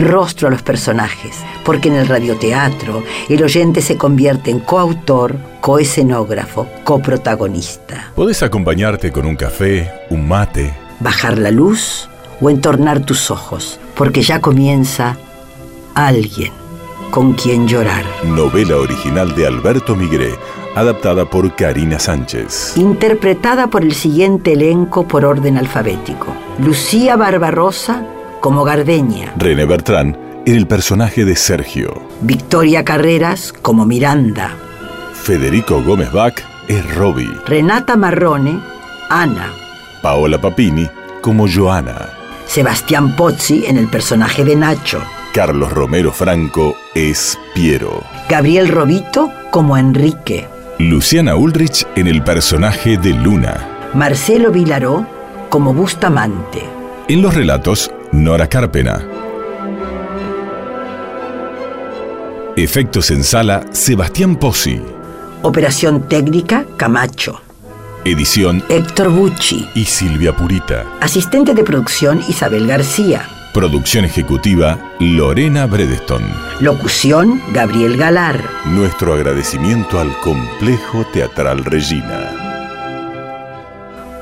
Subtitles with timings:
[0.00, 6.68] rostro a los personajes, porque en el radioteatro el oyente se convierte en coautor, coescenógrafo,
[6.84, 8.12] coprotagonista.
[8.14, 12.08] Podés acompañarte con un café, un mate, Bajar la luz
[12.40, 15.16] o entornar tus ojos, porque ya comienza
[15.94, 16.52] alguien
[17.12, 18.04] con quien llorar.
[18.24, 20.34] novela original de Alberto Migré,
[20.74, 22.76] adaptada por Karina Sánchez.
[22.76, 26.34] Interpretada por el siguiente elenco por orden alfabético.
[26.58, 28.04] Lucía Barbarosa
[28.40, 29.32] como Gardeña.
[29.36, 30.16] René Bertrán
[30.46, 32.02] en el personaje de Sergio.
[32.22, 34.52] Victoria Carreras como Miranda.
[35.12, 37.30] Federico Gómez Bach es Robbie.
[37.46, 38.60] Renata Marrone,
[39.10, 39.52] Ana.
[40.02, 40.88] Paola Papini
[41.20, 42.10] como Joana.
[42.46, 45.02] Sebastián Pozzi en el personaje de Nacho.
[45.34, 48.02] Carlos Romero Franco es Piero.
[48.28, 50.48] Gabriel Robito como Enrique.
[50.78, 53.90] Luciana Ulrich en el personaje de Luna.
[53.94, 55.06] Marcelo Vilaró
[55.50, 56.62] como Bustamante.
[57.08, 59.06] En los relatos, Nora Carpena.
[62.56, 64.80] Efectos en sala, Sebastián Pozzi.
[65.42, 67.42] Operación técnica, Camacho.
[68.04, 69.68] Edición Héctor Bucci.
[69.74, 70.86] y Silvia Purita.
[71.00, 73.28] Asistente de producción, Isabel García.
[73.52, 76.22] Producción ejecutiva, Lorena Bredeston.
[76.60, 78.42] Locución, Gabriel Galar.
[78.64, 82.32] Nuestro agradecimiento al Complejo Teatral Regina.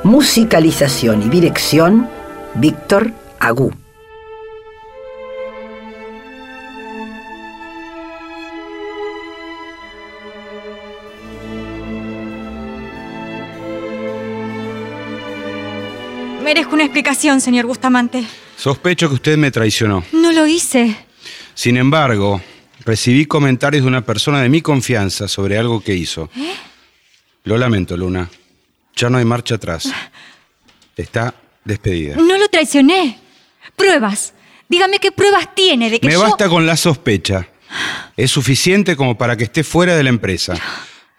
[0.03, 2.09] Musicalización y dirección,
[2.55, 3.13] Víctor
[3.47, 3.73] Agú.
[16.43, 18.25] Merezco una explicación, señor Bustamante.
[18.57, 20.03] Sospecho que usted me traicionó.
[20.11, 20.97] No lo hice.
[21.55, 22.41] Sin embargo,
[22.85, 26.31] recibí comentarios de una persona de mi confianza sobre algo que hizo.
[27.45, 28.29] Lo lamento, Luna.
[28.97, 29.93] Ya no hay marcha atrás.
[30.97, 31.33] Está
[31.65, 32.17] despedida.
[32.17, 33.26] No lo traicioné.
[33.77, 34.33] Pruebas.
[34.69, 36.23] Dígame qué pruebas tiene de que Me yo...
[36.23, 37.49] basta con la sospecha.
[38.17, 40.55] Es suficiente como para que esté fuera de la empresa.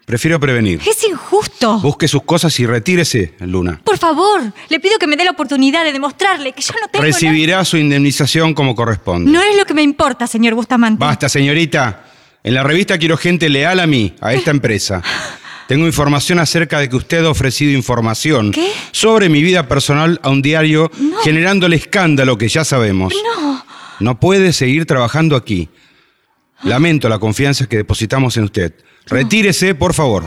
[0.04, 0.80] Prefiero prevenir.
[0.88, 1.80] Es injusto.
[1.80, 3.78] Busque sus cosas y retírese, Luna.
[3.84, 7.04] Por favor, le pido que me dé la oportunidad de demostrarle que yo no tengo...
[7.04, 9.30] Recibirá su indemnización como corresponde.
[9.30, 10.98] No es lo que me importa, señor Bustamante.
[10.98, 12.04] Basta, señorita.
[12.42, 15.02] En la revista quiero gente leal a mí, a esta empresa.
[15.68, 18.72] Tengo información acerca de que usted ha ofrecido información ¿Qué?
[18.90, 20.90] sobre mi vida personal a un diario,
[21.22, 23.12] generando el escándalo que ya sabemos.
[23.36, 23.64] No.
[24.00, 25.68] No puede seguir trabajando aquí.
[26.62, 28.72] Lamento la confianza que depositamos en usted.
[29.06, 30.24] Retírese, por favor.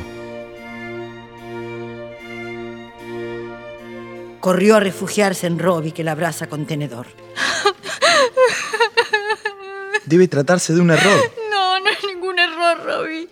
[4.39, 7.07] Corrió a refugiarse en Robbie que la abraza con tenedor.
[10.05, 11.19] Debe tratarse de un error.
[11.49, 13.27] No, no es ningún error, Robbie.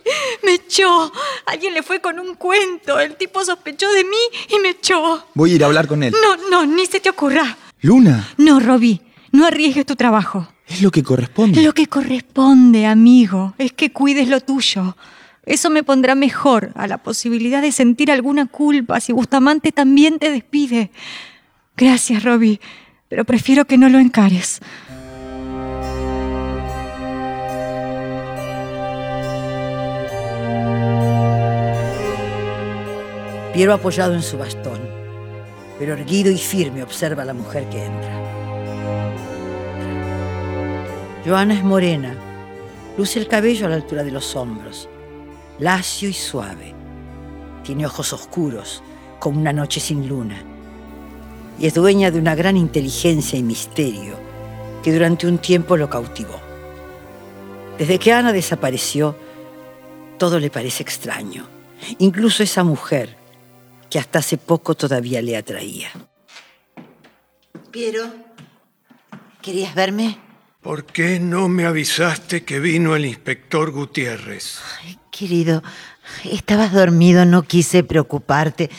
[0.50, 1.12] Me echó.
[1.46, 3.00] Alguien le fue con un cuento.
[3.00, 4.18] El tipo sospechó de mí
[4.50, 5.24] y me echó.
[5.36, 6.12] Voy a ir a hablar con él.
[6.12, 7.56] No, no, ni se te ocurra.
[7.82, 9.00] Luna, No, Robbie,
[9.32, 10.48] no arriesgues tu trabajo.
[10.68, 11.62] es lo que corresponde.
[11.62, 14.98] Lo que corresponde, amigo, es que cuides lo tuyo.
[15.46, 20.32] Eso me pondrá mejor a la posibilidad de sentir alguna culpa si Bustamante también te
[20.32, 20.90] despide.
[21.78, 22.60] Gracias, Robbie,
[23.08, 24.62] pero prefiero que no lo encares.
[33.60, 34.80] Piero apoyado en su bastón,
[35.78, 38.14] pero erguido y firme observa a la mujer que entra.
[41.26, 42.16] Joana es morena,
[42.98, 44.88] luce el cabello a la altura de los hombros,
[45.58, 46.74] lacio y suave.
[47.66, 48.82] Tiene ojos oscuros,
[49.20, 50.42] como una noche sin luna,
[51.60, 54.16] y es dueña de una gran inteligencia y misterio
[54.82, 56.40] que durante un tiempo lo cautivó.
[57.78, 59.18] Desde que Ana desapareció,
[60.18, 61.46] todo le parece extraño,
[61.98, 63.19] incluso esa mujer
[63.90, 65.90] que hasta hace poco todavía le atraía.
[67.72, 68.12] Piero,
[69.42, 70.18] ¿querías verme?
[70.62, 74.60] ¿Por qué no me avisaste que vino el inspector Gutiérrez?
[75.10, 75.64] Querido,
[76.26, 78.70] estabas dormido, no quise preocuparte.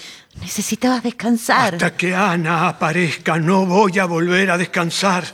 [0.41, 1.75] Necesitabas descansar.
[1.75, 5.25] Hasta que Ana aparezca no voy a volver a descansar.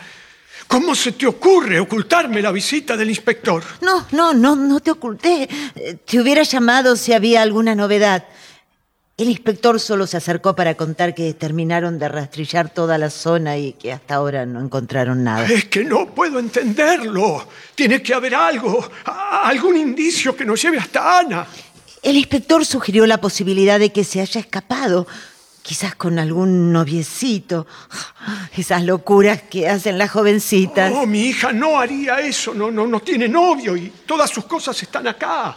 [0.67, 3.63] ¿Cómo se te ocurre ocultarme la visita del inspector?
[3.83, 5.49] No, no, no, no te oculté.
[5.77, 8.25] Eh, Te hubiera llamado si había alguna novedad.
[9.19, 13.73] El inspector solo se acercó para contar que terminaron de rastrillar toda la zona y
[13.73, 15.47] que hasta ahora no encontraron nada.
[15.47, 17.49] Es que no puedo entenderlo.
[17.75, 21.47] Tiene que haber algo, algún indicio que nos lleve hasta Ana.
[22.03, 25.07] El inspector sugirió la posibilidad de que se haya escapado,
[25.63, 27.67] quizás con algún noviecito.
[28.55, 30.93] Esas locuras que hacen las jovencitas.
[30.95, 34.83] Oh, mi hija no haría eso, no, no, no tiene novio y todas sus cosas
[34.83, 35.57] están acá.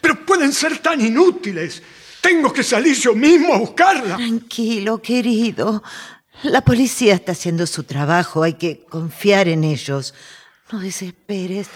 [0.00, 1.82] Pero pueden ser tan inútiles.
[2.24, 4.16] Tengo que salir yo mismo a buscarla.
[4.16, 5.82] Tranquilo, querido.
[6.44, 10.14] La policía está haciendo su trabajo, hay que confiar en ellos.
[10.72, 11.68] No desesperes.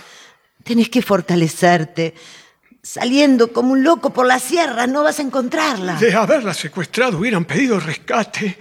[0.64, 2.14] Tenés que fortalecerte.
[2.82, 5.96] Saliendo como un loco por la sierra, no vas a encontrarla.
[5.96, 8.56] De haberla secuestrado hubieran pedido rescate.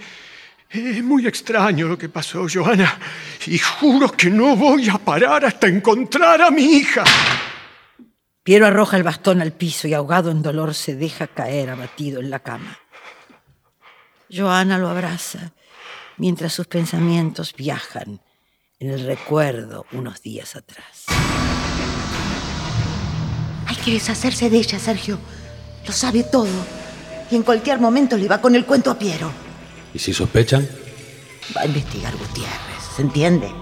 [0.68, 2.98] Es muy extraño lo que pasó, Joana.
[3.46, 7.04] Y juro que no voy a parar hasta encontrar a mi hija.
[8.48, 12.30] Piero arroja el bastón al piso y ahogado en dolor se deja caer abatido en
[12.30, 12.78] la cama.
[14.34, 15.52] Joana lo abraza
[16.16, 18.22] mientras sus pensamientos viajan
[18.80, 21.04] en el recuerdo unos días atrás.
[23.66, 25.18] Hay que deshacerse de ella, Sergio.
[25.86, 26.48] Lo sabe todo.
[27.30, 29.30] Y en cualquier momento le va con el cuento a Piero.
[29.92, 30.66] ¿Y si sospechan?
[31.54, 33.52] Va a investigar Gutiérrez, ¿se entiende?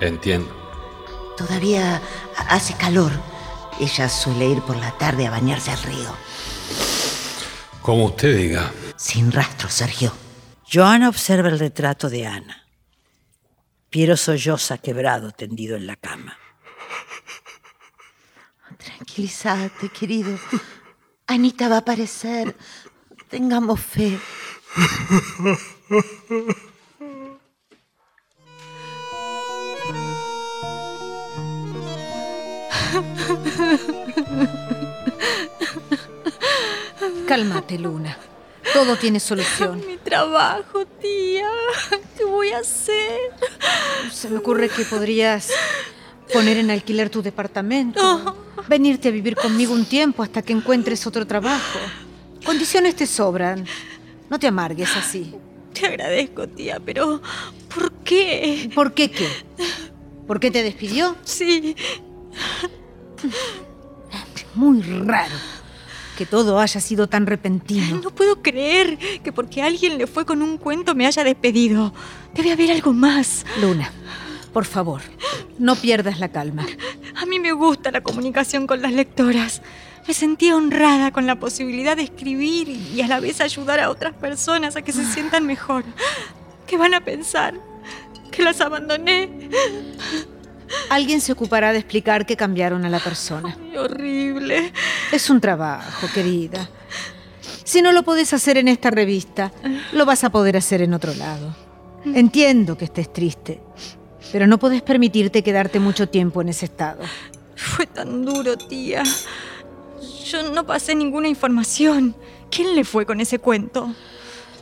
[0.00, 0.52] Entiendo.
[1.36, 2.02] Todavía
[2.48, 3.12] hace calor.
[3.80, 6.14] Ella suele ir por la tarde a bañarse al río.
[7.82, 8.72] Como usted diga.
[8.96, 10.12] Sin rastro, Sergio.
[10.70, 12.66] Joana observa el retrato de Ana.
[13.88, 16.36] Piero solloza quebrado tendido en la cama.
[18.76, 20.38] Tranquilízate, querido.
[21.26, 22.56] Anita va a aparecer.
[23.30, 24.18] Tengamos fe.
[37.26, 38.16] Cálmate, Luna.
[38.72, 39.82] Todo tiene solución.
[39.86, 41.48] Mi trabajo, tía.
[42.16, 43.18] ¿Qué voy a hacer?
[44.12, 45.50] Se me ocurre que podrías
[46.32, 48.36] poner en alquiler tu departamento.
[48.68, 51.78] Venirte a vivir conmigo un tiempo hasta que encuentres otro trabajo.
[52.44, 53.66] Condiciones te sobran.
[54.28, 55.34] No te amargues así.
[55.72, 57.22] Te agradezco, tía, pero
[57.74, 58.70] ¿por qué?
[58.74, 59.28] ¿Por qué qué?
[60.26, 61.16] ¿Por qué te despidió?
[61.24, 61.74] Sí,
[64.54, 65.34] Muy raro
[66.18, 68.00] que todo haya sido tan repentino.
[68.02, 71.94] no puedo creer que porque alguien le fue con un cuento me haya despedido.
[72.34, 73.46] Debe haber algo más.
[73.60, 73.92] Luna,
[74.52, 75.00] por favor,
[75.60, 76.66] no pierdas la calma.
[77.14, 79.62] A mí me gusta la comunicación con las lectoras.
[80.08, 84.14] Me sentía honrada con la posibilidad de escribir y a la vez ayudar a otras
[84.14, 85.84] personas a que se sientan mejor.
[86.66, 87.54] ¿Qué van a pensar?
[88.32, 89.50] ¿Que las abandoné?
[90.90, 93.56] Alguien se ocupará de explicar que cambiaron a la persona.
[93.58, 94.72] Ay, horrible.
[95.12, 96.68] Es un trabajo, querida.
[97.64, 99.52] Si no lo podés hacer en esta revista,
[99.92, 101.54] lo vas a poder hacer en otro lado.
[102.04, 103.60] Entiendo que estés triste,
[104.32, 107.02] pero no podés permitirte quedarte mucho tiempo en ese estado.
[107.56, 109.02] Fue tan duro, tía.
[110.24, 112.14] Yo no pasé ninguna información.
[112.50, 113.92] ¿Quién le fue con ese cuento?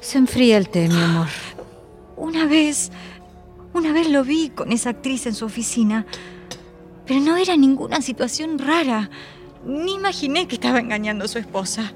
[0.01, 1.29] Se enfría el té, mi amor.
[2.17, 2.91] Una vez,
[3.77, 6.07] una vez lo vi con esa actriz en su oficina,
[7.07, 9.11] pero no era ninguna situación rara.
[9.65, 11.93] Ni imaginé que estaba engañando a su esposa.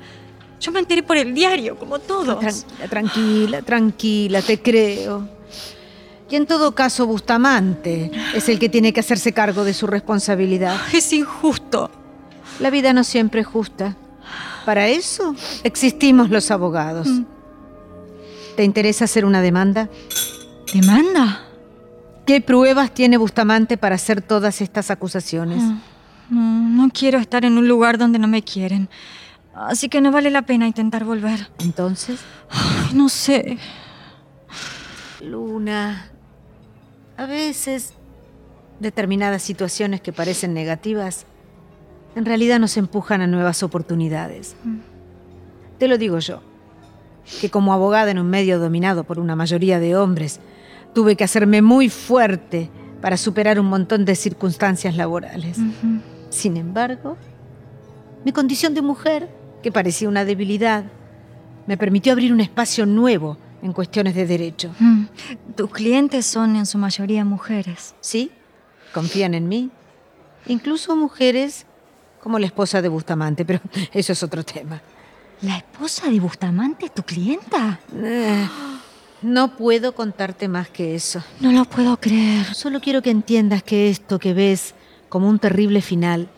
[0.60, 2.38] Yo me enteré por el diario, como todos.
[2.38, 5.28] Tranquila, tranquila, tranquila, te creo.
[6.28, 10.78] Y en todo caso, Bustamante es el que tiene que hacerse cargo de su responsabilidad.
[10.92, 11.90] Es injusto.
[12.60, 13.96] La vida no siempre es justa.
[14.64, 17.08] Para eso existimos los abogados.
[18.54, 19.88] ¿Te interesa hacer una demanda?
[20.72, 21.49] ¿Demanda?
[22.30, 25.60] ¿Qué pruebas tiene Bustamante para hacer todas estas acusaciones?
[26.28, 28.88] No, no quiero estar en un lugar donde no me quieren.
[29.52, 31.50] Así que no vale la pena intentar volver.
[31.58, 33.58] Entonces, Ay, no sé.
[35.20, 36.08] Luna,
[37.16, 37.94] a veces
[38.78, 41.26] determinadas situaciones que parecen negativas
[42.14, 44.54] en realidad nos empujan a nuevas oportunidades.
[45.78, 46.42] Te lo digo yo,
[47.40, 50.38] que como abogada en un medio dominado por una mayoría de hombres,
[50.94, 52.70] tuve que hacerme muy fuerte
[53.00, 55.58] para superar un montón de circunstancias laborales.
[56.28, 57.16] Sin embargo,
[58.24, 59.28] mi condición de mujer,
[59.62, 60.84] que parecía una debilidad,
[61.66, 64.74] me permitió abrir un espacio nuevo en cuestiones de derecho.
[64.78, 65.04] Mm.
[65.56, 67.94] Tus clientes son en su mayoría mujeres.
[68.00, 68.30] Sí,
[68.92, 69.70] confían en mí.
[70.46, 71.66] Incluso mujeres
[72.20, 73.60] como la esposa de Bustamante, pero
[73.92, 74.80] eso es otro tema.
[75.42, 77.80] ¿La esposa de Bustamante es tu clienta?
[77.94, 78.46] Eh,
[79.22, 81.22] no puedo contarte más que eso.
[81.40, 82.54] No lo puedo creer.
[82.54, 84.74] Solo quiero que entiendas que esto que ves
[85.08, 86.28] como un terrible final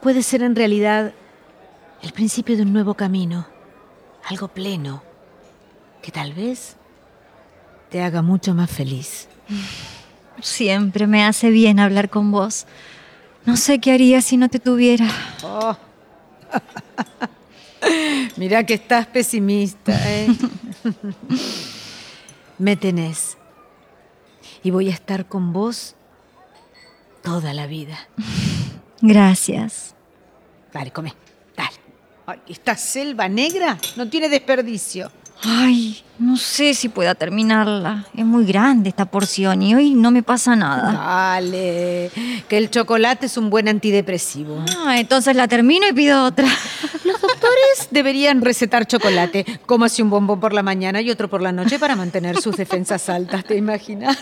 [0.00, 1.12] puede ser en realidad
[2.02, 3.46] el principio de un nuevo camino.
[4.24, 5.02] Algo pleno.
[6.02, 6.76] Que tal vez
[7.90, 9.28] te haga mucho más feliz.
[10.40, 12.66] Siempre me hace bien hablar con vos.
[13.46, 15.08] No sé qué haría si no te tuviera.
[15.42, 15.76] Oh.
[18.36, 20.28] Mira que estás pesimista, ¿eh?
[22.58, 23.36] Me tenés.
[24.62, 25.94] Y voy a estar con vos
[27.22, 27.98] toda la vida.
[29.00, 29.94] Gracias.
[30.72, 31.14] Dale, come.
[31.56, 31.76] Dale.
[32.26, 35.10] Ay, esta selva negra no tiene desperdicio.
[35.42, 38.06] Ay, no sé si pueda terminarla.
[38.16, 40.92] Es muy grande esta porción y hoy no me pasa nada.
[40.92, 42.10] Dale,
[42.48, 44.64] que el chocolate es un buen antidepresivo.
[44.78, 46.48] Ah, entonces la termino y pido otra.
[47.04, 47.15] Los
[47.90, 51.78] deberían recetar chocolate, como así un bombón por la mañana y otro por la noche
[51.78, 54.18] para mantener sus defensas altas, ¿te imaginas?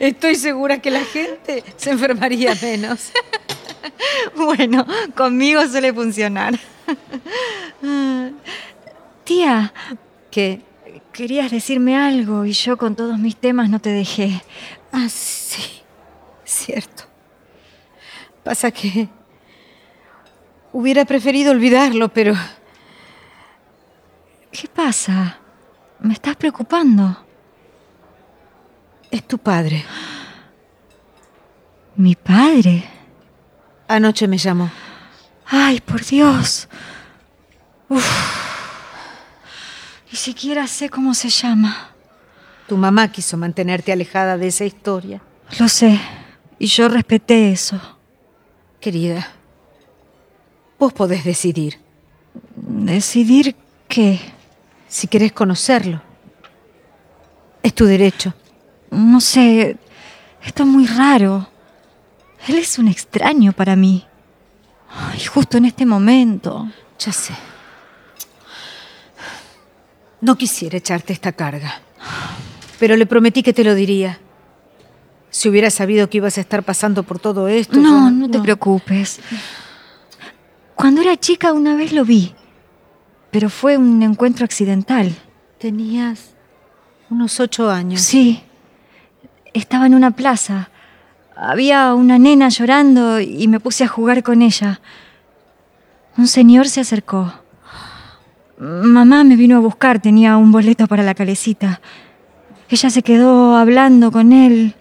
[0.00, 3.10] Estoy segura que la gente se enfermaría menos.
[4.34, 6.58] Bueno, conmigo suele funcionar.
[9.24, 9.72] Tía,
[10.30, 10.62] ¿Qué?
[11.12, 14.42] querías decirme algo y yo con todos mis temas no te dejé.
[14.92, 15.82] Ah, sí,
[16.44, 17.04] cierto.
[18.42, 19.08] Pasa que
[20.72, 22.34] hubiera preferido olvidarlo, pero
[24.50, 25.38] ¿Qué pasa?
[26.00, 27.24] Me estás preocupando.
[29.10, 29.84] es tu padre.
[31.96, 32.84] ¿Mi padre?
[33.88, 34.70] Anoche me llamó.
[35.46, 36.68] Ay, por Dios.
[37.88, 38.06] Uf.
[40.10, 41.90] Ni siquiera sé cómo se llama.
[42.66, 45.20] Tu mamá quiso mantenerte alejada de esa historia.
[45.58, 46.00] Lo sé.
[46.58, 47.80] Y yo respeté eso.
[48.80, 49.28] Querida,
[50.80, 51.78] vos podés decidir
[52.56, 53.54] ¿Decidir
[53.86, 54.18] qué?
[54.88, 56.00] si querés conocerlo.
[57.62, 58.34] Es tu derecho.
[58.90, 59.76] No sé.
[60.44, 61.48] Esto es muy raro.
[62.48, 64.04] Él es un extraño para mí.
[65.16, 66.68] Y justo en este momento.
[66.98, 67.34] Ya sé.
[70.20, 71.80] No quisiera echarte esta carga,
[72.78, 74.18] pero le prometí que te lo diría.
[75.30, 77.76] Si hubiera sabido que ibas a estar pasando por todo esto.
[77.78, 79.20] No, yo- no te preocupes.
[80.80, 82.32] Cuando era chica una vez lo vi,
[83.30, 85.14] pero fue un encuentro accidental.
[85.58, 86.34] Tenías
[87.10, 88.00] unos ocho años.
[88.00, 88.42] Sí,
[89.52, 90.70] estaba en una plaza.
[91.36, 94.80] Había una nena llorando y me puse a jugar con ella.
[96.16, 97.30] Un señor se acercó.
[98.58, 101.82] Mamá me vino a buscar, tenía un boleto para la calecita.
[102.70, 104.76] Ella se quedó hablando con él.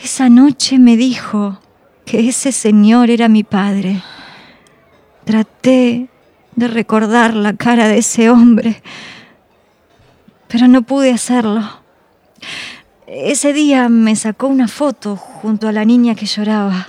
[0.00, 1.58] Esa noche me dijo
[2.06, 4.00] que ese señor era mi padre.
[5.24, 6.08] Traté
[6.56, 8.82] de recordar la cara de ese hombre,
[10.48, 11.62] pero no pude hacerlo.
[13.06, 16.88] Ese día me sacó una foto junto a la niña que lloraba.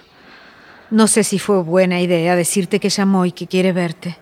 [0.92, 4.18] No sé si fue buena idea decirte que llamó y que quiere verte.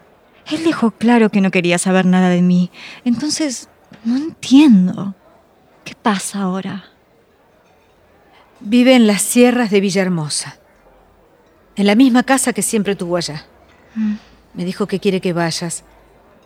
[0.50, 2.72] Él dejó claro que no quería saber nada de mí.
[3.05, 3.70] Entonces,
[4.03, 5.15] no entiendo.
[5.84, 6.86] ¿Qué pasa ahora?
[8.60, 10.58] Vive en las sierras de Villahermosa.
[11.75, 13.46] En la misma casa que siempre tuvo allá.
[13.96, 15.84] Me dijo que quiere que vayas,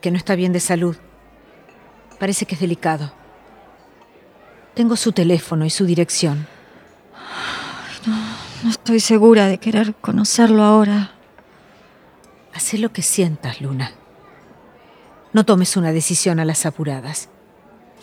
[0.01, 0.95] que no está bien de salud.
[2.19, 3.11] Parece que es delicado.
[4.73, 6.47] Tengo su teléfono y su dirección.
[8.63, 11.11] No estoy segura de querer conocerlo ahora.
[12.53, 13.91] Haz lo que sientas, Luna.
[15.31, 17.29] No tomes una decisión a las apuradas.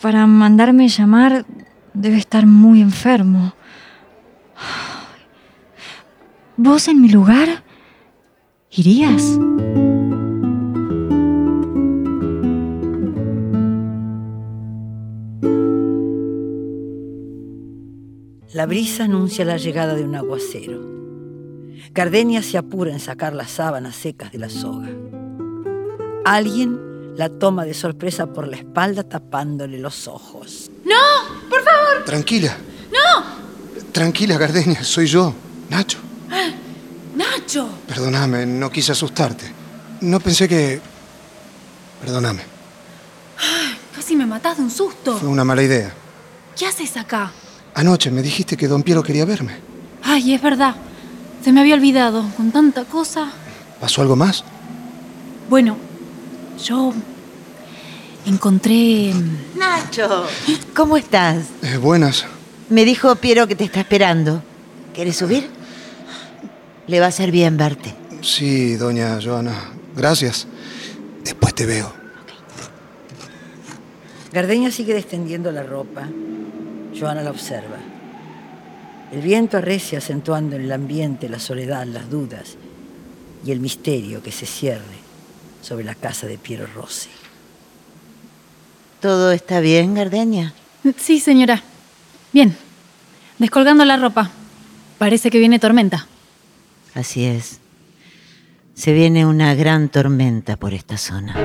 [0.01, 1.45] Para mandarme llamar
[1.93, 3.53] debe estar muy enfermo.
[6.55, 7.64] ¿Vos en mi lugar?
[8.77, 9.23] ¿Irías?
[18.51, 20.81] La brisa anuncia la llegada de un aguacero.
[21.93, 24.89] Gardenia se apura en sacar las sábanas secas de la soga.
[26.25, 26.77] Alguien
[27.15, 30.69] la toma de sorpresa por la espalda tapándole los ojos.
[30.83, 31.49] ¡No!
[31.49, 32.03] ¡Por favor!
[32.05, 32.57] Tranquila.
[32.91, 33.83] ¡No!
[33.93, 35.33] Tranquila, Gardenia, soy yo,
[35.69, 35.99] Nacho.
[37.15, 37.69] ¡Nacho!
[37.87, 39.51] Perdóname, no quise asustarte.
[40.01, 40.81] No pensé que...
[42.01, 42.41] Perdóname,
[43.95, 45.17] Casi me matás de un susto.
[45.17, 45.91] fue una mala idea.
[46.57, 47.31] ¿Qué haces acá?
[47.73, 49.53] Anoche me dijiste que don Piero quería verme.
[50.03, 50.75] Ay, es verdad.
[51.43, 52.25] Se me había olvidado.
[52.37, 53.31] Con tanta cosa.
[53.79, 54.43] ¿Pasó algo más?
[55.49, 55.77] Bueno,
[56.63, 56.93] yo
[58.25, 59.13] encontré...
[59.13, 60.25] mm, Nacho,
[60.75, 61.45] ¿cómo estás?
[61.61, 62.25] Eh, buenas.
[62.69, 64.43] Me dijo Piero que te está esperando.
[64.93, 65.49] ¿Quieres subir?
[66.87, 67.93] Le va a hacer bien verte.
[68.21, 69.71] Sí, doña Joana.
[69.95, 70.47] Gracias.
[71.23, 71.91] Después te veo.
[74.31, 76.07] Gardenia sigue descendiendo la ropa.
[76.97, 77.77] Joana la observa.
[79.11, 82.57] El viento arrecia acentuando en el ambiente la soledad, las dudas
[83.45, 85.05] y el misterio que se cierre
[85.61, 87.09] sobre la casa de Piero Rossi.
[89.01, 90.53] ¿Todo está bien, Gardenia?
[90.97, 91.61] Sí, señora.
[92.33, 92.55] Bien.
[93.39, 94.31] Descolgando la ropa.
[94.97, 96.07] Parece que viene tormenta.
[96.95, 97.59] Así es.
[98.73, 101.35] Se viene una gran tormenta por esta zona.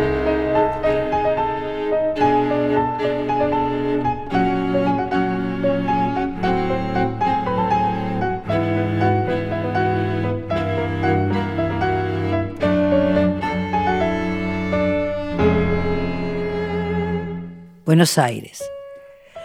[17.85, 18.62] Buenos Aires.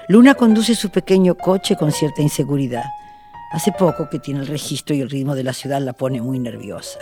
[0.07, 2.83] Luna conduce su pequeño coche con cierta inseguridad.
[3.55, 6.39] Hace poco que tiene el registro y el ritmo de la ciudad la pone muy
[6.39, 6.99] nerviosa.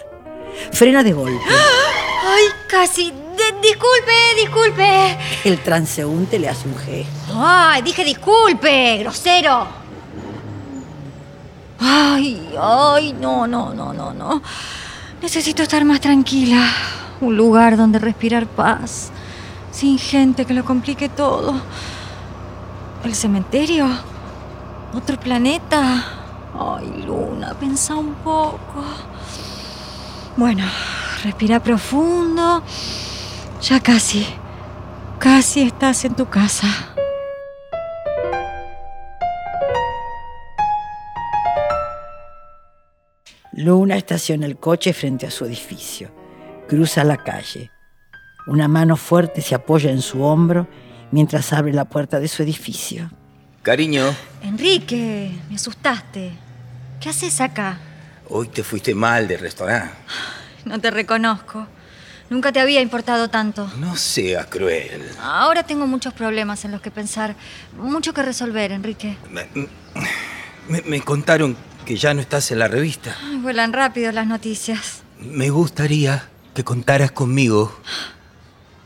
[0.71, 1.43] Frena de golpe.
[2.27, 3.09] ¡Ay, casi!
[3.09, 5.17] De- disculpe, disculpe.
[5.45, 7.33] El transeúnte le hace un gesto.
[7.33, 9.65] ¡Ay, dije disculpe, grosero!
[11.79, 14.39] ¡Ay, ay, no, no, no, no, no!
[15.23, 16.63] Necesito estar más tranquila.
[17.19, 19.09] Un lugar donde respirar paz.
[19.71, 21.59] Sin gente que lo complique todo.
[23.03, 23.87] ¿El cementerio?
[24.93, 26.19] ¿Otro planeta?
[26.57, 28.83] Ay, Luna, pensa un poco.
[30.37, 30.65] Bueno,
[31.23, 32.63] respira profundo.
[33.61, 34.25] Ya casi.
[35.19, 36.67] Casi estás en tu casa.
[43.53, 46.11] Luna estaciona el coche frente a su edificio.
[46.67, 47.71] Cruza la calle.
[48.47, 50.67] Una mano fuerte se apoya en su hombro
[51.11, 53.09] mientras abre la puerta de su edificio.
[53.61, 54.03] Cariño,
[54.41, 56.42] Enrique, me asustaste.
[57.03, 57.77] ¿Qué haces acá?
[58.29, 59.93] hoy te fuiste mal del restaurante.
[60.65, 61.67] No te reconozco.
[62.29, 63.69] Nunca te había importado tanto.
[63.77, 65.03] No seas cruel.
[65.21, 67.35] Ahora tengo muchos problemas en los que pensar.
[67.77, 69.17] Mucho que resolver, Enrique.
[69.29, 69.45] Me,
[70.69, 73.15] me- me contaron que ya no estás en la revista.
[73.21, 75.03] Ay, vuelan rápido las noticias.
[75.19, 77.77] Me gustaría que contaras conmigo.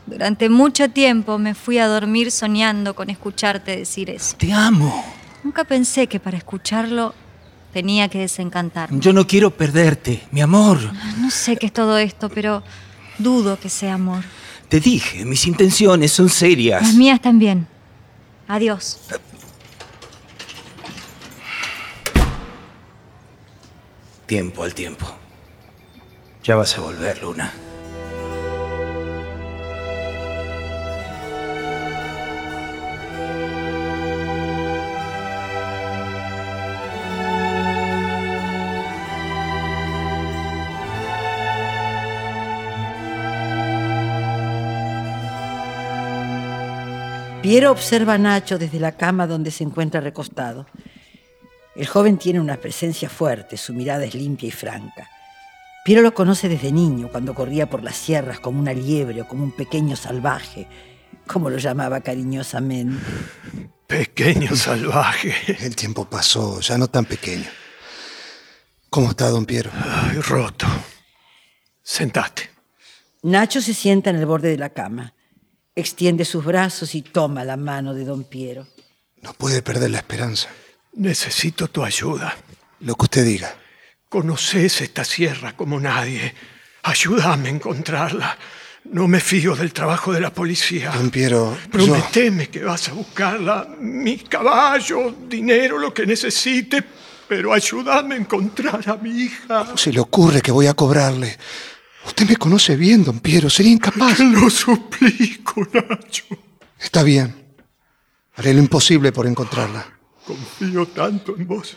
[0.06, 4.36] Durante mucho tiempo me fui a dormir soñando con escucharte decir eso.
[4.36, 5.04] Te amo.
[5.44, 7.14] Nunca pensé que para escucharlo
[7.72, 9.00] tenía que desencantarme.
[9.00, 10.78] Yo no quiero perderte, mi amor.
[11.18, 12.62] No sé qué es todo esto, pero
[13.18, 14.24] dudo que sea amor.
[14.68, 16.82] Te dije, mis intenciones son serias.
[16.82, 17.66] Las mías también.
[18.46, 19.00] Adiós.
[24.26, 25.06] Tiempo al tiempo.
[26.44, 27.52] Ya vas a volver, Luna.
[47.48, 50.66] Piero observa a Nacho desde la cama donde se encuentra recostado.
[51.74, 55.08] El joven tiene una presencia fuerte, su mirada es limpia y franca.
[55.82, 59.44] Piero lo conoce desde niño, cuando corría por las sierras como una liebre o como
[59.44, 60.68] un pequeño salvaje,
[61.26, 63.02] como lo llamaba cariñosamente.
[63.86, 65.32] Pequeño salvaje.
[65.58, 67.48] El tiempo pasó, ya no tan pequeño.
[68.90, 69.70] ¿Cómo está, don Piero?
[69.72, 70.66] Ay, roto.
[71.82, 72.50] Sentate.
[73.22, 75.14] Nacho se sienta en el borde de la cama,
[75.78, 78.66] extiende sus brazos y toma la mano de don Piero.
[79.22, 80.48] No puede perder la esperanza.
[80.94, 82.36] Necesito tu ayuda.
[82.80, 83.54] Lo que usted diga.
[84.08, 86.34] Conoces esta sierra como nadie.
[86.82, 88.38] Ayúdame a encontrarla.
[88.84, 90.90] No me fío del trabajo de la policía.
[90.90, 91.70] Don Piero, yo...
[91.70, 93.68] Prometeme que vas a buscarla.
[93.80, 96.82] Mi caballo, dinero, lo que necesite.
[97.28, 99.64] Pero ayúdame a encontrar a mi hija.
[99.66, 101.36] ¿Cómo se le ocurre que voy a cobrarle?
[102.08, 103.48] Usted me conoce bien, don Piero.
[103.48, 104.16] Sería incapaz.
[104.16, 106.24] Te lo suplico, Nacho.
[106.80, 107.34] Está bien.
[108.34, 109.86] Haré lo imposible por encontrarla.
[110.26, 111.76] Confío tanto en vos.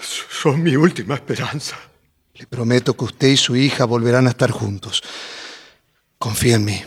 [0.00, 1.76] Son mi última esperanza.
[2.34, 5.02] Le prometo que usted y su hija volverán a estar juntos.
[6.18, 6.80] Confía en mí.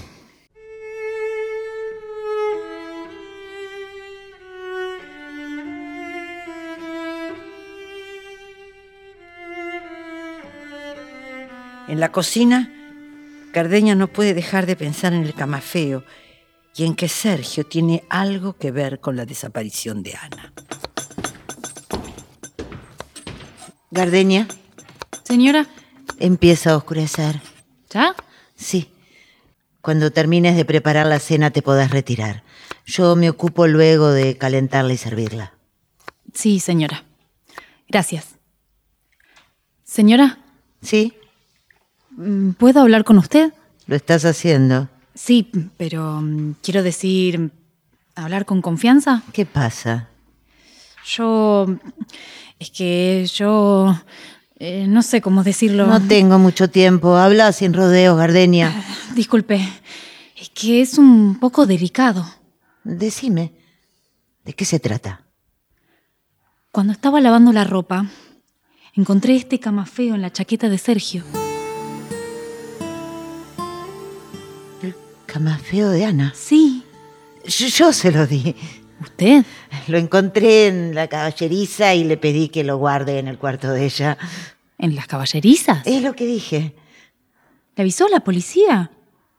[11.92, 12.72] En la cocina,
[13.52, 16.06] Cardeña no puede dejar de pensar en el camafeo
[16.74, 20.54] y en que Sergio tiene algo que ver con la desaparición de Ana.
[23.92, 24.48] Gardenia,
[25.26, 25.68] Señora,
[26.18, 27.42] empieza a oscurecer.
[27.90, 28.16] ¿ya?
[28.56, 28.90] Sí.
[29.82, 32.46] Cuando termines de preparar la cena te podrás retirar.
[32.86, 35.56] Yo me ocupo luego de calentarla y servirla.
[36.34, 37.04] Sí, señora.
[37.90, 38.38] Gracias.
[39.84, 40.38] Señora,
[40.82, 41.14] ¿Sí?
[42.18, 43.54] Mm, ¿puedo hablar con usted?
[43.88, 44.90] ¿Lo estás haciendo?
[45.14, 47.52] Sí, pero mm, quiero decir,
[48.16, 49.24] hablar con confianza.
[49.34, 50.10] ¿Qué pasa?
[51.06, 51.68] Yo...
[52.60, 53.96] Es que yo...
[54.60, 55.88] Eh, no sé cómo decirlo.
[55.88, 57.16] No tengo mucho tiempo.
[57.16, 58.72] Habla sin rodeos, Gardenia.
[59.16, 59.68] Disculpe.
[60.40, 62.24] Es que es un poco delicado.
[62.84, 63.54] Decime,
[64.46, 65.22] ¿de qué se trata?
[66.72, 68.06] Cuando estaba lavando la ropa,
[68.94, 71.24] encontré este camafeo en la chaqueta de Sergio.
[75.32, 76.34] Camafeo de Ana?
[76.36, 76.84] Sí.
[77.46, 78.56] Yo, yo se lo di.
[79.00, 79.46] ¿Usted?
[79.88, 83.86] Lo encontré en la caballeriza y le pedí que lo guarde en el cuarto de
[83.86, 84.18] ella.
[84.78, 85.86] ¿En las caballerizas?
[85.86, 86.76] Es lo que dije.
[87.76, 88.92] ¿Le avisó a la policía?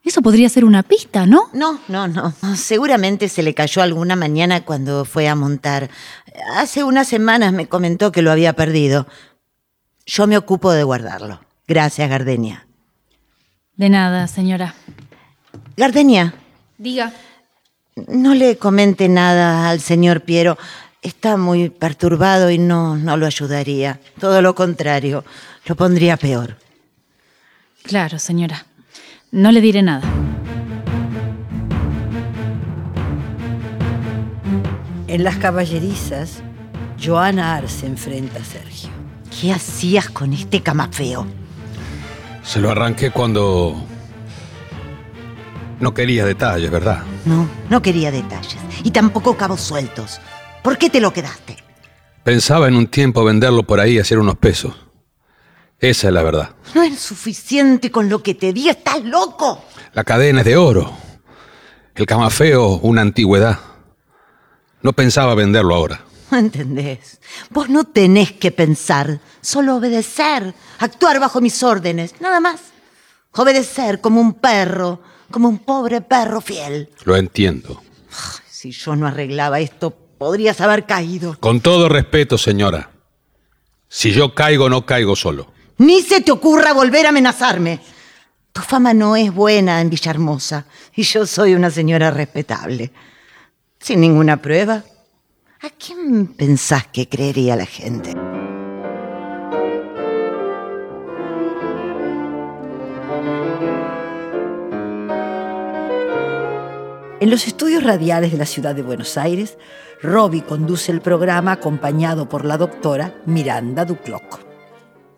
[0.03, 1.51] Eso podría ser una pista, ¿no?
[1.53, 2.35] No, no, no.
[2.57, 5.91] Seguramente se le cayó alguna mañana cuando fue a montar.
[6.57, 9.07] Hace unas semanas me comentó que lo había perdido.
[10.07, 11.41] Yo me ocupo de guardarlo.
[11.69, 12.67] Gracias, Gardenia.
[13.77, 14.75] De nada, señora.
[15.77, 16.35] Gardenia,
[16.79, 17.13] Diga.
[18.09, 20.59] no le comente nada al señor Piero.
[21.03, 23.99] Está muy perturbado y no, no lo ayudaría.
[24.21, 25.25] Todo lo contrario,
[25.67, 26.57] lo pondría peor.
[27.83, 28.67] Claro, señora.
[29.33, 30.09] No le diré nada.
[35.09, 36.43] En las caballerizas,
[37.03, 38.91] Joana Arce enfrenta a Sergio.
[39.41, 41.27] ¿Qué hacías con este camafeo?
[42.43, 43.77] Se lo arranqué cuando...
[45.83, 47.03] No quería detalles, ¿verdad?
[47.25, 48.57] No, no quería detalles.
[48.85, 50.21] Y tampoco cabos sueltos.
[50.63, 51.57] ¿Por qué te lo quedaste?
[52.23, 54.73] Pensaba en un tiempo venderlo por ahí y hacer unos pesos.
[55.81, 56.51] Esa es la verdad.
[56.77, 58.69] No es suficiente con lo que te di.
[58.69, 59.65] ¿Estás loco?
[59.93, 60.93] La cadena es de oro.
[61.97, 63.59] El camafeo, una antigüedad.
[64.83, 66.05] No pensaba venderlo ahora.
[66.31, 67.21] No entendés.
[67.51, 72.72] Vos no tenés que pensar, solo obedecer, actuar bajo mis órdenes, nada más.
[73.35, 76.91] Obedecer como un perro, como un pobre perro fiel.
[77.05, 77.83] Lo entiendo.
[78.49, 81.37] Si yo no arreglaba esto, podrías haber caído.
[81.41, 82.91] Con todo respeto, señora.
[83.89, 85.53] Si yo caigo, no caigo solo.
[85.79, 87.81] Ni se te ocurra volver a amenazarme.
[88.53, 92.93] Tu fama no es buena en Villahermosa y yo soy una señora respetable.
[93.81, 94.85] Sin ninguna prueba.
[95.63, 98.15] ¿A quién pensás que creería la gente?
[107.23, 109.57] En los estudios radiales de la ciudad de Buenos Aires,
[110.03, 114.41] Robbie conduce el programa acompañado por la doctora Miranda Ducloc.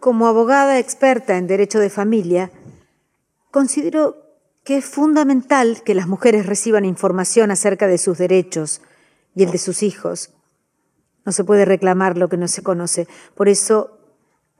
[0.00, 2.50] Como abogada experta en derecho de familia,
[3.50, 4.18] considero
[4.64, 8.82] que es fundamental que las mujeres reciban información acerca de sus derechos
[9.34, 10.28] y el de sus hijos.
[11.24, 13.08] No se puede reclamar lo que no se conoce.
[13.34, 13.98] Por eso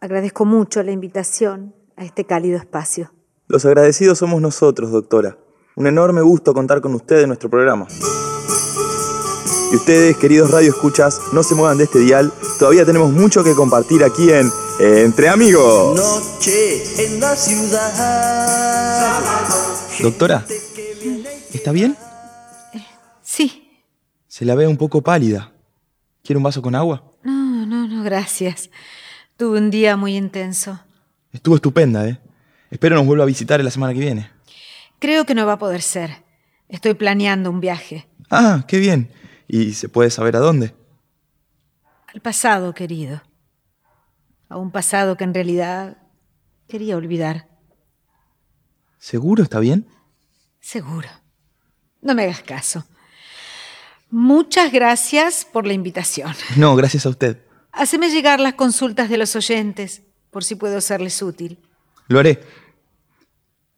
[0.01, 3.13] agradezco mucho la invitación a este cálido espacio.
[3.49, 5.37] Los agradecidos somos nosotros, doctora.
[5.77, 7.89] Un enorme gusto contar con usted en nuestro programa.
[9.73, 12.33] Y ustedes, queridos radioescuchas, no se muevan de este dial.
[12.61, 14.47] Todavía tenemos mucho que compartir aquí en
[14.79, 15.97] eh, Entre Amigos.
[15.97, 19.19] Noche en la ciudad.
[20.01, 20.47] Doctora,
[21.53, 21.97] ¿está bien?
[23.21, 23.83] Sí.
[24.29, 25.51] Se la ve un poco pálida.
[26.23, 27.03] ¿Quiere un vaso con agua?
[27.25, 28.71] No, no, no, gracias.
[29.37, 30.79] Tuve un día muy intenso.
[31.33, 32.21] Estuvo estupenda, ¿eh?
[32.71, 34.34] Espero nos vuelva a visitar la semana que viene.
[35.05, 36.25] Creo que no va a poder ser.
[36.67, 38.09] Estoy planeando un viaje.
[38.31, 39.13] Ah, qué bien.
[39.47, 40.75] ¿Y se puede saber a dónde?
[42.07, 43.21] Al pasado, querido.
[44.49, 45.99] A un pasado que en realidad
[46.69, 47.51] quería olvidar.
[48.97, 49.87] ¿Seguro está bien?
[50.61, 51.11] Seguro.
[52.01, 52.87] No me hagas caso.
[54.09, 56.33] Muchas gracias por la invitación.
[56.57, 57.45] No, gracias a usted.
[57.73, 61.59] Haceme llegar las consultas de los oyentes, por si puedo serles útil.
[62.09, 62.41] Lo haré.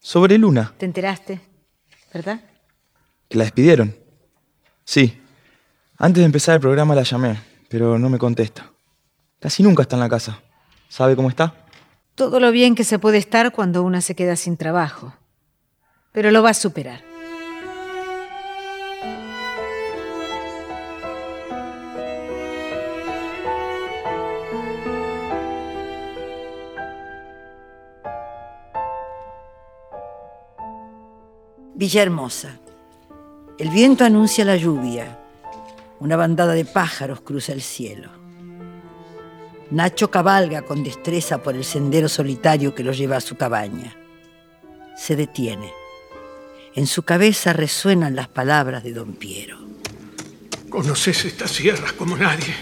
[0.07, 1.41] Sobre Luna, ¿Te enteraste?
[2.15, 2.41] ¿Verdad?
[3.29, 3.93] que la despidieron.
[4.85, 5.21] Sí.
[5.99, 8.71] Antes de empezar el programa la llamé, pero no me contesta.
[9.41, 10.41] Casi nunca está en la casa.
[10.89, 11.55] ¿Sabe cómo está?
[12.15, 15.13] Todo lo bien que se puede estar cuando una se queda sin trabajo.
[16.13, 17.03] Pero lo va a superar.
[31.87, 32.59] Villahermosa.
[33.61, 35.21] El viento anuncia la lluvia.
[36.01, 38.11] Una bandada de pájaros cruza el cielo.
[39.71, 43.97] Nacho cabalga con destreza por el sendero solitario que lo lleva a su cabaña.
[44.97, 45.73] Se detiene.
[46.75, 49.57] En su cabeza resuenan las palabras de don Piero.
[50.69, 52.53] Conoces estas sierras como nadie.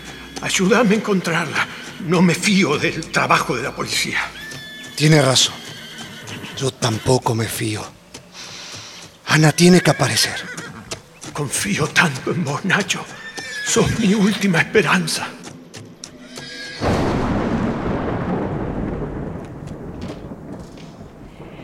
[0.43, 1.67] Ayúdame a encontrarla.
[2.07, 4.19] No me fío del trabajo de la policía.
[4.95, 5.55] Tiene razón.
[6.59, 8.04] Yo tampoco me fío.
[9.35, 10.37] Ana tiene que aparecer.
[11.33, 13.05] Confío tanto en vos, Nacho.
[13.66, 15.27] Sos mi última esperanza.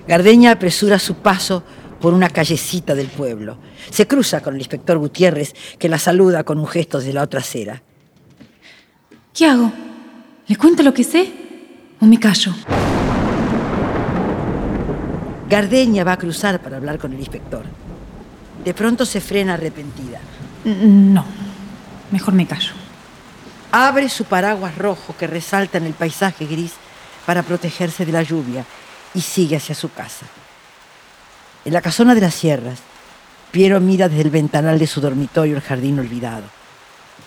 [0.09, 1.63] Gardeña apresura su paso
[2.01, 3.59] por una callecita del pueblo.
[3.89, 7.39] Se cruza con el inspector Gutiérrez, que la saluda con un gesto de la otra
[7.39, 7.85] acera.
[9.33, 9.73] ¿Qué hago?
[10.49, 11.33] ¿Le cuento lo que sé
[12.01, 12.53] o me callo?
[15.51, 17.65] Gardeña va a cruzar para hablar con el inspector.
[18.65, 20.21] De pronto se frena arrepentida.
[20.65, 21.25] No,
[22.13, 22.73] mejor me callo.
[23.73, 26.75] Abre su paraguas rojo que resalta en el paisaje gris
[27.27, 28.65] para protegerse de la lluvia
[29.13, 30.25] y sigue hacia su casa.
[31.65, 32.79] En la casona de las sierras,
[33.51, 36.45] Piero mira desde el ventanal de su dormitorio el jardín olvidado.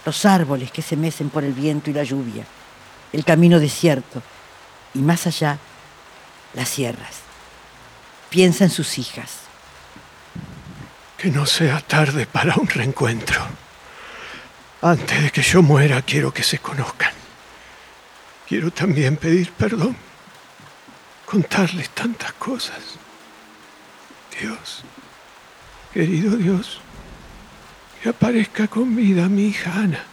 [0.05, 2.45] Los árboles que se mecen por el viento y la lluvia,
[3.11, 4.21] el camino desierto
[4.93, 5.57] y más allá,
[6.53, 7.22] las sierras.
[8.33, 9.41] Piensa en sus hijas.
[11.19, 13.39] Que no sea tarde para un reencuentro.
[14.81, 17.13] Antes de que yo muera quiero que se conozcan.
[18.47, 19.95] Quiero también pedir perdón.
[21.27, 22.79] Contarles tantas cosas.
[24.41, 24.83] Dios,
[25.93, 26.81] querido Dios,
[28.01, 30.03] que aparezca con vida mi hija Ana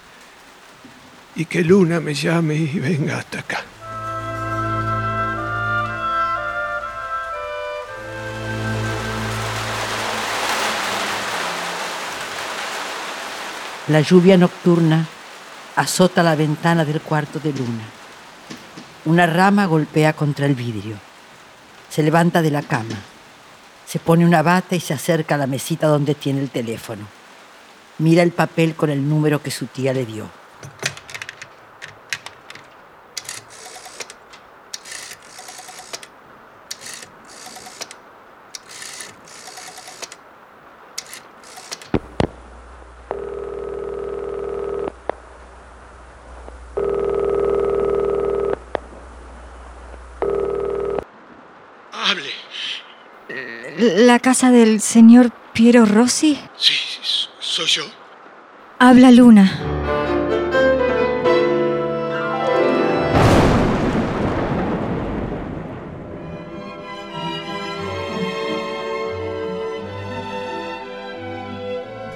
[1.36, 3.64] y que Luna me llame y venga hasta acá.
[13.88, 15.06] La lluvia nocturna
[15.74, 17.84] azota la ventana del cuarto de Luna.
[19.06, 20.96] Una rama golpea contra el vidrio.
[21.88, 22.96] Se levanta de la cama.
[23.86, 27.04] Se pone una bata y se acerca a la mesita donde tiene el teléfono.
[27.98, 30.39] Mira el papel con el número que su tía le dio.
[54.10, 56.36] ¿La casa del señor Piero Rossi?
[56.56, 56.74] Sí,
[57.38, 57.84] soy yo.
[58.80, 59.56] Habla Luna.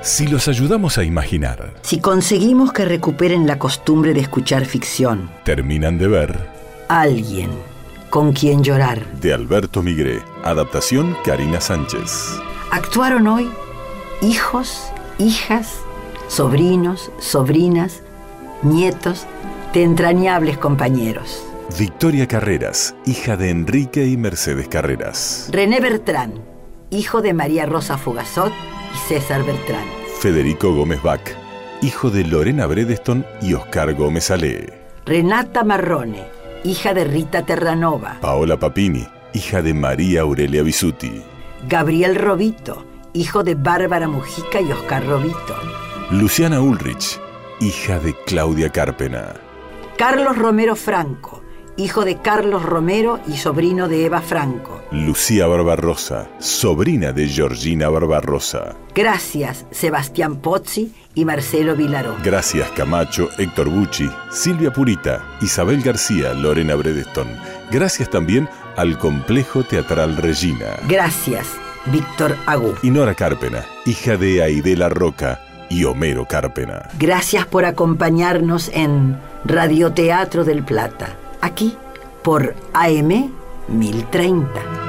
[0.02, 5.96] Si los ayudamos a imaginar, Si conseguimos que recuperen la costumbre de escuchar ficción, terminan
[5.98, 6.50] de ver
[6.88, 7.50] alguien
[8.14, 9.04] con quien llorar.
[9.20, 12.38] de Alberto Migré, adaptación Karina Sánchez.
[12.70, 13.50] Actuaron hoy
[14.22, 15.80] hijos, hijas,
[16.28, 18.04] sobrinos, sobrinas,
[18.62, 19.26] nietos
[19.72, 21.44] de entrañables compañeros.
[21.76, 25.48] Victoria Carreras, hija de Enrique y Mercedes Carreras.
[25.50, 26.34] René Bertrán,
[26.90, 28.52] hijo de María Rosa Fugazot
[28.94, 29.86] y César Bertrán.
[30.20, 31.32] Federico Gómez Bach,
[31.82, 34.72] hijo de Lorena Bredeston y Oscar Gómez Ale.
[35.04, 36.33] Renata Marrone,
[36.64, 38.18] hija de Rita Terranova.
[38.20, 41.22] Paola Papini, hija de María Aurelia Bisuti.
[41.68, 45.54] Gabriel Robito, hijo de Bárbara Mujica y Oscar Robito.
[46.10, 47.20] Luciana Ulrich,
[47.60, 49.34] hija de Claudia Carpena.
[49.98, 51.42] Carlos Romero Franco,
[51.76, 54.82] hijo de Carlos Romero y sobrino de Eva Franco.
[54.90, 58.74] Lucía Barbarosa, sobrina de Georgina Barbarosa.
[58.94, 62.16] Gracias, Sebastián Pozzi y Marcelo Vilaró.
[62.22, 67.28] Gracias Camacho, Héctor Bucci, Silvia Purita, Isabel García, Lorena Bredeston.
[67.70, 70.76] Gracias también al Complejo Teatral Regina.
[70.88, 72.74] Gracias, Víctor Agú.
[72.82, 76.88] Y Nora Carpena, hija de Aidela Roca y Homero Carpena.
[76.98, 81.76] Gracias por acompañarnos en Radioteatro del Plata, aquí
[82.22, 83.30] por AM
[83.68, 84.83] 1030.